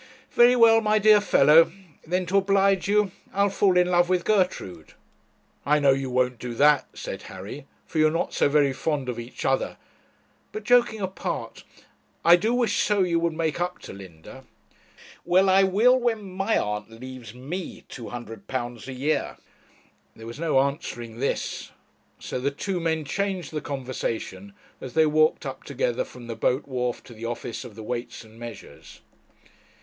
'Very 0.31 0.55
well, 0.55 0.81
my 0.81 0.97
dear 0.97 1.21
fellow; 1.21 1.71
then 2.07 2.25
to 2.25 2.39
oblige 2.39 2.87
you, 2.87 3.11
I'll 3.33 3.51
fall 3.51 3.77
in 3.77 3.85
love 3.91 4.09
with 4.09 4.25
Gertrude.' 4.25 4.95
'I 5.63 5.77
know 5.77 5.91
you 5.91 6.09
won't 6.09 6.39
do 6.39 6.55
that,' 6.55 6.87
said 6.95 7.21
Harry, 7.29 7.67
'for 7.85 7.99
you 7.99 8.07
are 8.07 8.09
not 8.09 8.33
so 8.33 8.49
very 8.49 8.73
fond 8.73 9.09
of 9.09 9.19
each 9.19 9.45
other; 9.45 9.77
but, 10.51 10.63
joking 10.63 11.01
apart, 11.01 11.63
I 12.25 12.35
do 12.35 12.51
wish 12.51 12.79
so 12.81 13.03
you 13.03 13.19
would 13.19 13.33
make 13.33 13.61
up 13.61 13.77
to 13.83 13.93
Linda.' 13.93 14.43
'Well, 15.23 15.51
I 15.51 15.61
will 15.61 15.99
when 15.99 16.23
my 16.31 16.57
aunt 16.57 16.89
leaves 16.89 17.35
me 17.35 17.83
£200 17.87 18.87
a 18.87 18.93
year.' 18.93 19.37
There 20.15 20.25
was 20.25 20.39
no 20.39 20.61
answering 20.61 21.19
this; 21.19 21.69
so 22.17 22.39
the 22.39 22.49
two 22.49 22.79
men 22.79 23.05
changed 23.05 23.51
the 23.53 23.61
conversation 23.61 24.53
as 24.81 24.95
they 24.95 25.05
walked 25.05 25.45
up 25.45 25.63
together 25.63 26.03
from 26.03 26.25
the 26.25 26.35
boat 26.35 26.65
wharf 26.67 27.03
to 27.03 27.13
the 27.13 27.25
office 27.25 27.63
of 27.63 27.75
the 27.75 27.83
Weights 27.83 28.23
and 28.23 28.39
Measures. 28.39 29.01